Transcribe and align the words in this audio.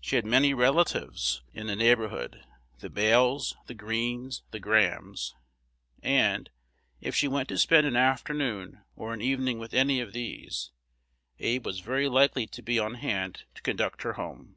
She 0.00 0.16
had 0.16 0.24
many 0.24 0.54
relatives 0.54 1.42
in 1.52 1.66
the 1.66 1.76
neighborhood, 1.76 2.46
the 2.78 2.88
Bales, 2.88 3.54
the 3.66 3.74
Greenes, 3.74 4.42
the 4.52 4.58
Grahams: 4.58 5.34
and, 6.02 6.48
if 7.02 7.14
she 7.14 7.28
went 7.28 7.46
to 7.50 7.58
spend 7.58 7.86
an 7.86 7.94
afternoon 7.94 8.82
or 8.96 9.12
an 9.12 9.20
evening 9.20 9.58
with 9.58 9.74
any 9.74 10.00
of 10.00 10.14
these, 10.14 10.70
Abe 11.40 11.66
was 11.66 11.80
very 11.80 12.08
likely 12.08 12.46
to 12.46 12.62
be 12.62 12.78
on 12.78 12.94
hand 12.94 13.44
to 13.54 13.60
conduct 13.60 14.00
her 14.00 14.14
home. 14.14 14.56